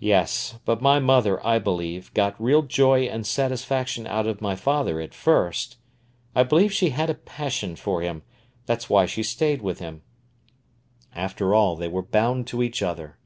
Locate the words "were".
11.88-12.00